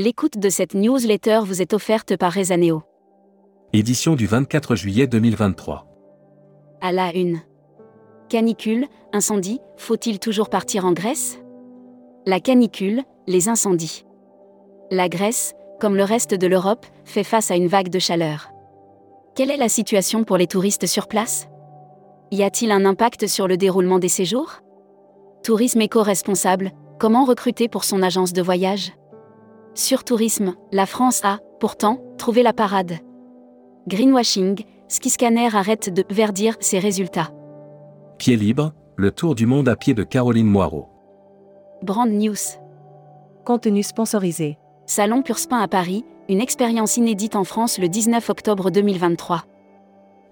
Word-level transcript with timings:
L'écoute 0.00 0.38
de 0.38 0.48
cette 0.48 0.74
newsletter 0.74 1.40
vous 1.42 1.60
est 1.60 1.74
offerte 1.74 2.16
par 2.16 2.32
Rezaneo. 2.32 2.84
Édition 3.72 4.14
du 4.14 4.28
24 4.28 4.76
juillet 4.76 5.08
2023. 5.08 5.88
À 6.80 6.92
la 6.92 7.12
une. 7.16 7.40
Canicule, 8.28 8.86
incendie, 9.12 9.58
faut-il 9.76 10.20
toujours 10.20 10.50
partir 10.50 10.86
en 10.86 10.92
Grèce? 10.92 11.40
La 12.26 12.38
canicule, 12.38 13.02
les 13.26 13.48
incendies. 13.48 14.04
La 14.92 15.08
Grèce, 15.08 15.54
comme 15.80 15.96
le 15.96 16.04
reste 16.04 16.32
de 16.32 16.46
l'Europe, 16.46 16.86
fait 17.04 17.24
face 17.24 17.50
à 17.50 17.56
une 17.56 17.66
vague 17.66 17.88
de 17.88 17.98
chaleur. 17.98 18.52
Quelle 19.34 19.50
est 19.50 19.56
la 19.56 19.68
situation 19.68 20.22
pour 20.22 20.36
les 20.36 20.46
touristes 20.46 20.86
sur 20.86 21.08
place? 21.08 21.48
Y 22.30 22.44
a-t-il 22.44 22.70
un 22.70 22.84
impact 22.84 23.26
sur 23.26 23.48
le 23.48 23.56
déroulement 23.56 23.98
des 23.98 24.06
séjours? 24.06 24.60
Tourisme 25.42 25.80
éco-responsable, 25.80 26.70
comment 27.00 27.24
recruter 27.24 27.66
pour 27.66 27.82
son 27.82 28.00
agence 28.00 28.32
de 28.32 28.42
voyage? 28.42 28.92
Sur 29.78 30.02
Tourisme, 30.02 30.56
la 30.72 30.86
France 30.86 31.24
a, 31.24 31.38
pourtant, 31.60 32.00
trouvé 32.18 32.42
la 32.42 32.52
parade. 32.52 32.98
Greenwashing, 33.86 34.64
Skiscanner 34.88 35.54
arrête 35.54 35.88
de 35.88 36.02
verdir 36.10 36.56
ses 36.58 36.80
résultats. 36.80 37.30
Pied 38.18 38.34
libre, 38.34 38.72
le 38.96 39.12
tour 39.12 39.36
du 39.36 39.46
monde 39.46 39.68
à 39.68 39.76
pied 39.76 39.94
de 39.94 40.02
Caroline 40.02 40.48
Moirot. 40.48 40.88
Brand 41.84 42.10
News. 42.10 42.58
Contenu 43.44 43.84
sponsorisé. 43.84 44.58
Salon 44.86 45.22
Purspin 45.22 45.60
à 45.60 45.68
Paris, 45.68 46.04
une 46.28 46.40
expérience 46.40 46.96
inédite 46.96 47.36
en 47.36 47.44
France 47.44 47.78
le 47.78 47.88
19 47.88 48.30
octobre 48.30 48.72
2023. 48.72 49.44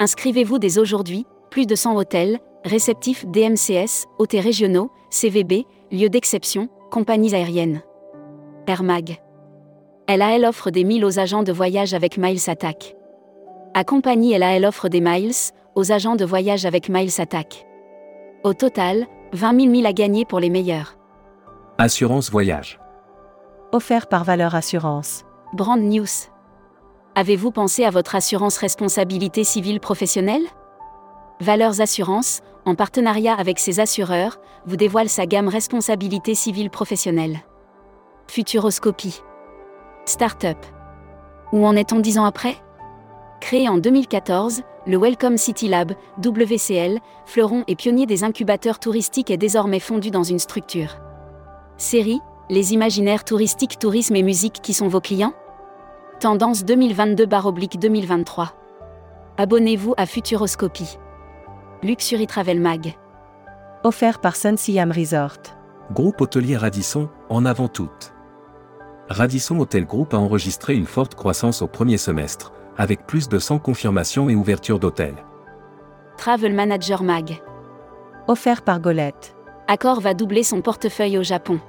Inscrivez-vous 0.00 0.58
dès 0.58 0.78
aujourd'hui, 0.78 1.24
plus 1.52 1.66
de 1.66 1.76
100 1.76 1.94
hôtels, 1.94 2.40
réceptifs 2.64 3.24
DMCS, 3.26 4.06
hôtels 4.18 4.40
régionaux, 4.40 4.90
CVB, 5.10 5.66
lieux 5.92 6.10
d'exception, 6.10 6.68
compagnies 6.90 7.32
aériennes. 7.32 7.82
Air 8.66 8.82
Mag. 8.82 9.20
LAL 10.08 10.44
offre 10.44 10.70
des 10.70 10.84
milles 10.84 11.04
aux 11.04 11.18
agents 11.18 11.42
de 11.42 11.50
voyage 11.50 11.92
avec 11.92 12.16
Miles 12.16 12.48
Attack. 12.48 12.94
À 13.74 13.82
compagnie 13.82 14.38
LAL 14.38 14.64
offre 14.64 14.88
des 14.88 15.00
miles 15.00 15.32
aux 15.74 15.90
agents 15.90 16.14
de 16.14 16.24
voyage 16.24 16.64
avec 16.64 16.88
Miles 16.88 17.20
Attack. 17.20 17.66
Au 18.44 18.54
total, 18.54 19.06
20 19.32 19.60
000 19.60 19.72
milles 19.72 19.86
à 19.86 19.92
gagner 19.92 20.24
pour 20.24 20.38
les 20.38 20.48
meilleurs. 20.48 20.96
Assurance 21.78 22.30
voyage. 22.30 22.78
Offert 23.72 24.06
par 24.06 24.22
Valeur 24.22 24.54
Assurance. 24.54 25.24
Brand 25.54 25.80
News. 25.80 26.06
Avez-vous 27.16 27.50
pensé 27.50 27.84
à 27.84 27.90
votre 27.90 28.14
assurance 28.14 28.58
responsabilité 28.58 29.42
civile 29.42 29.80
professionnelle? 29.80 30.44
Valeurs 31.40 31.80
Assurance, 31.80 32.42
en 32.64 32.76
partenariat 32.76 33.34
avec 33.34 33.58
ses 33.58 33.80
assureurs, 33.80 34.38
vous 34.66 34.76
dévoile 34.76 35.08
sa 35.08 35.26
gamme 35.26 35.48
responsabilité 35.48 36.36
civile 36.36 36.70
professionnelle. 36.70 37.40
Futuroscopie. 38.28 39.20
Startup. 40.08 40.56
Où 41.52 41.66
en 41.66 41.74
est-on 41.74 41.98
dix 41.98 42.16
ans 42.18 42.24
après? 42.24 42.54
Créé 43.40 43.68
en 43.68 43.76
2014, 43.76 44.62
le 44.86 44.98
Welcome 44.98 45.36
City 45.36 45.66
Lab, 45.66 45.92
WCL, 46.24 47.00
fleuron 47.26 47.64
et 47.66 47.74
pionnier 47.74 48.06
des 48.06 48.22
incubateurs 48.22 48.78
touristiques 48.78 49.32
est 49.32 49.36
désormais 49.36 49.80
fondu 49.80 50.12
dans 50.12 50.22
une 50.22 50.38
structure. 50.38 50.96
Série, 51.76 52.20
les 52.48 52.72
imaginaires 52.72 53.24
touristiques, 53.24 53.80
tourisme 53.80 54.14
et 54.14 54.22
musique 54.22 54.60
qui 54.62 54.74
sont 54.74 54.86
vos 54.86 55.00
clients? 55.00 55.34
Tendance 56.20 56.64
2022-2023. 56.64 58.50
Abonnez-vous 59.38 59.94
à 59.96 60.06
Futuroscopie. 60.06 60.98
Luxury 61.82 62.28
Travel 62.28 62.60
Mag. 62.60 62.94
Offert 63.82 64.20
par 64.20 64.36
Sun 64.36 64.56
Siam 64.56 64.92
Resort. 64.92 65.38
Groupe 65.92 66.20
hôtelier 66.20 66.56
Radisson, 66.56 67.08
en 67.28 67.44
avant 67.44 67.68
toute. 67.68 68.15
Radisson 69.08 69.60
Hotel 69.60 69.86
Group 69.86 70.14
a 70.14 70.18
enregistré 70.18 70.74
une 70.74 70.86
forte 70.86 71.14
croissance 71.14 71.62
au 71.62 71.68
premier 71.68 71.96
semestre, 71.96 72.52
avec 72.76 73.06
plus 73.06 73.28
de 73.28 73.38
100 73.38 73.60
confirmations 73.60 74.28
et 74.28 74.34
ouvertures 74.34 74.80
d'hôtels. 74.80 75.24
Travel 76.16 76.52
Manager 76.52 77.04
Mag. 77.04 77.40
Offert 78.26 78.62
par 78.62 78.80
Golette. 78.80 79.36
Accor 79.68 80.00
va 80.00 80.14
doubler 80.14 80.42
son 80.42 80.60
portefeuille 80.60 81.18
au 81.18 81.22
Japon. 81.22 81.60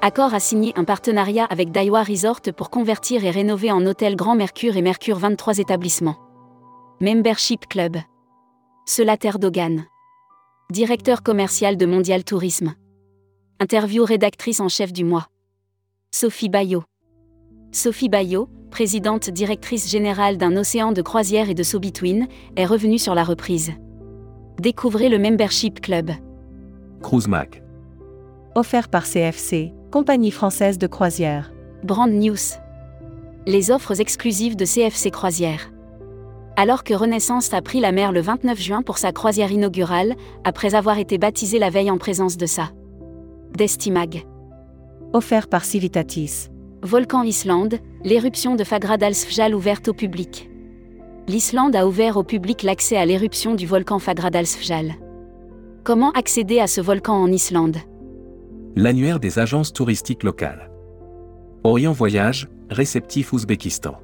Accor 0.00 0.32
a 0.32 0.40
signé 0.40 0.72
un 0.76 0.84
partenariat 0.84 1.44
avec 1.44 1.72
Daiwa 1.72 2.02
Resort 2.02 2.40
pour 2.56 2.70
convertir 2.70 3.24
et 3.24 3.30
rénover 3.30 3.70
en 3.70 3.84
hôtel 3.84 4.16
Grand 4.16 4.34
Mercure 4.34 4.76
et 4.76 4.82
Mercure 4.82 5.18
23 5.18 5.58
établissements. 5.58 6.16
Membership 7.00 7.66
Club. 7.68 7.98
Solater 8.86 9.38
Dogan. 9.38 9.84
Directeur 10.70 11.22
commercial 11.22 11.76
de 11.76 11.84
Mondial 11.84 12.24
Tourisme. 12.24 12.74
Interview 13.60 14.04
rédactrice 14.04 14.60
en 14.60 14.68
chef 14.68 14.92
du 14.92 15.04
mois. 15.04 15.26
Sophie 16.18 16.48
Bayot. 16.48 16.82
Sophie 17.72 18.08
Bayot, 18.08 18.48
présidente 18.70 19.28
directrice 19.28 19.90
générale 19.90 20.38
d'un 20.38 20.56
océan 20.56 20.92
de 20.92 21.02
croisière 21.02 21.50
et 21.50 21.54
de 21.54 21.62
So-Between, 21.62 22.26
est 22.56 22.64
revenue 22.64 22.96
sur 22.96 23.14
la 23.14 23.22
reprise. 23.22 23.72
Découvrez 24.58 25.10
le 25.10 25.18
Membership 25.18 25.82
Club. 25.82 26.12
Cruise 27.02 27.28
Mac. 27.28 27.62
Offert 28.54 28.88
par 28.88 29.04
CFC, 29.04 29.74
compagnie 29.92 30.30
française 30.30 30.78
de 30.78 30.86
croisière. 30.86 31.52
Brand 31.84 32.10
News. 32.10 32.56
Les 33.46 33.70
offres 33.70 34.00
exclusives 34.00 34.56
de 34.56 34.64
CFC 34.64 35.10
Croisière. 35.10 35.70
Alors 36.56 36.82
que 36.82 36.94
Renaissance 36.94 37.52
a 37.52 37.60
pris 37.60 37.80
la 37.80 37.92
mer 37.92 38.12
le 38.12 38.22
29 38.22 38.58
juin 38.58 38.80
pour 38.80 38.96
sa 38.96 39.12
croisière 39.12 39.52
inaugurale, 39.52 40.14
après 40.44 40.74
avoir 40.74 40.96
été 40.96 41.18
baptisée 41.18 41.58
la 41.58 41.68
veille 41.68 41.90
en 41.90 41.98
présence 41.98 42.38
de 42.38 42.46
sa 42.46 42.70
Destimag. 43.54 44.24
Offert 45.16 45.48
par 45.48 45.64
Civitatis. 45.64 46.48
Volcan 46.82 47.22
Islande, 47.22 47.78
l'éruption 48.04 48.54
de 48.54 48.64
Fagradalsfjall 48.64 49.54
ouverte 49.54 49.88
au 49.88 49.94
public. 49.94 50.50
L'Islande 51.26 51.74
a 51.74 51.86
ouvert 51.86 52.18
au 52.18 52.22
public 52.22 52.62
l'accès 52.62 52.98
à 52.98 53.06
l'éruption 53.06 53.54
du 53.54 53.66
volcan 53.66 53.98
Fagradalsfjall. 53.98 54.92
Comment 55.84 56.10
accéder 56.10 56.60
à 56.60 56.66
ce 56.66 56.82
volcan 56.82 57.14
en 57.14 57.32
Islande? 57.32 57.78
L'annuaire 58.76 59.18
des 59.18 59.38
agences 59.38 59.72
touristiques 59.72 60.22
locales. 60.22 60.70
Orient 61.64 61.92
Voyage, 61.92 62.50
réceptif 62.68 63.32
Ouzbékistan. 63.32 63.96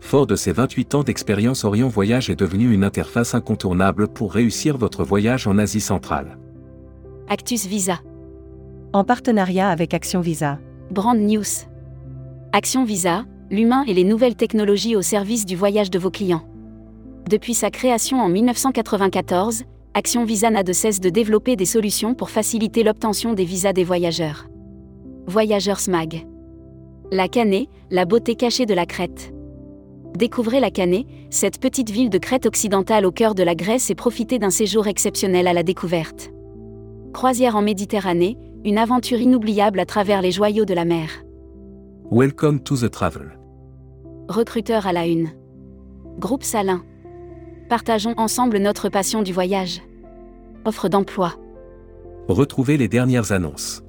Fort 0.00 0.26
de 0.26 0.36
ses 0.36 0.52
28 0.52 0.96
ans 0.96 1.02
d'expérience, 1.02 1.64
Orient 1.64 1.88
Voyage 1.88 2.28
est 2.28 2.38
devenu 2.38 2.74
une 2.74 2.84
interface 2.84 3.34
incontournable 3.34 4.06
pour 4.06 4.34
réussir 4.34 4.76
votre 4.76 5.02
voyage 5.02 5.46
en 5.46 5.56
Asie 5.56 5.80
centrale. 5.80 6.36
Actus 7.26 7.64
Visa. 7.64 8.00
En 8.92 9.04
partenariat 9.04 9.70
avec 9.70 9.94
Action 9.94 10.20
Visa. 10.20 10.58
Brand 10.90 11.16
News. 11.16 11.44
Action 12.52 12.82
Visa, 12.82 13.24
l'humain 13.48 13.84
et 13.86 13.94
les 13.94 14.02
nouvelles 14.02 14.34
technologies 14.34 14.96
au 14.96 15.02
service 15.02 15.46
du 15.46 15.54
voyage 15.54 15.92
de 15.92 15.98
vos 16.00 16.10
clients. 16.10 16.42
Depuis 17.28 17.54
sa 17.54 17.70
création 17.70 18.18
en 18.20 18.28
1994, 18.28 19.62
Action 19.94 20.24
Visa 20.24 20.50
n'a 20.50 20.64
de 20.64 20.72
cesse 20.72 20.98
de 20.98 21.08
développer 21.08 21.54
des 21.54 21.66
solutions 21.66 22.14
pour 22.14 22.30
faciliter 22.30 22.82
l'obtention 22.82 23.32
des 23.32 23.44
visas 23.44 23.72
des 23.72 23.84
voyageurs. 23.84 24.48
Voyageurs 25.28 25.78
SMAG. 25.78 26.26
La 27.12 27.28
Canée, 27.28 27.68
la 27.92 28.06
beauté 28.06 28.34
cachée 28.34 28.66
de 28.66 28.74
la 28.74 28.86
Crète. 28.86 29.32
Découvrez 30.16 30.58
la 30.58 30.72
Canée, 30.72 31.06
cette 31.30 31.60
petite 31.60 31.90
ville 31.90 32.10
de 32.10 32.18
Crète 32.18 32.46
occidentale 32.46 33.06
au 33.06 33.12
cœur 33.12 33.36
de 33.36 33.44
la 33.44 33.54
Grèce 33.54 33.88
et 33.90 33.94
profitez 33.94 34.40
d'un 34.40 34.50
séjour 34.50 34.88
exceptionnel 34.88 35.46
à 35.46 35.52
la 35.52 35.62
découverte. 35.62 36.32
Croisière 37.12 37.54
en 37.54 37.62
Méditerranée, 37.62 38.36
une 38.64 38.76
aventure 38.76 39.20
inoubliable 39.20 39.80
à 39.80 39.86
travers 39.86 40.20
les 40.20 40.32
joyaux 40.32 40.66
de 40.66 40.74
la 40.74 40.84
mer. 40.84 41.08
Welcome 42.10 42.60
to 42.60 42.76
the 42.76 42.90
travel. 42.90 43.38
Recruteur 44.28 44.86
à 44.86 44.92
la 44.92 45.06
une. 45.06 45.30
Groupe 46.18 46.42
Salin. 46.42 46.82
Partageons 47.70 48.14
ensemble 48.18 48.58
notre 48.58 48.90
passion 48.90 49.22
du 49.22 49.32
voyage. 49.32 49.80
Offre 50.66 50.88
d'emploi. 50.88 51.34
Retrouvez 52.28 52.76
les 52.76 52.88
dernières 52.88 53.32
annonces. 53.32 53.82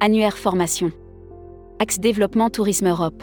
Annuaire 0.00 0.36
formation. 0.36 0.90
Axe 1.78 2.00
développement 2.00 2.50
Tourisme 2.50 2.88
Europe. 2.88 3.22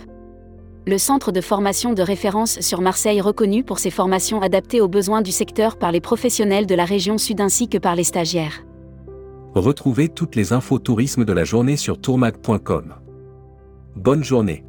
Le 0.88 0.98
centre 0.98 1.31
de 1.31 1.42
formation 1.42 1.94
de 1.94 2.01
référence 2.01 2.62
sur 2.62 2.80
Marseille 2.80 3.19
reconnu 3.19 3.63
pour 3.63 3.80
ses 3.80 3.92
formations 3.92 4.42
adaptées 4.42 4.80
aux 4.80 4.88
besoins 4.88 5.21
du 5.21 5.31
secteur 5.31 5.77
par 5.77 5.92
les 5.92 6.01
professionnels 6.01 6.68
de 6.68 6.75
la 6.75 6.86
région 6.86 7.18
sud 7.18 7.42
ainsi 7.42 7.68
que 7.68 7.77
par 7.77 7.95
les 7.95 8.04
stagiaires. 8.04 8.63
Retrouvez 9.55 10.09
toutes 10.09 10.35
les 10.35 10.51
infos 10.51 10.79
tourisme 10.79 11.25
de 11.25 11.33
la 11.33 11.44
journée 11.44 11.77
sur 11.77 12.01
tourmag.com. 12.01 12.95
Bonne 13.95 14.23
journée. 14.23 14.63